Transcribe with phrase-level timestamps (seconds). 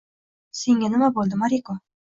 [0.61, 1.81] —Senga nima buldi, Moriko?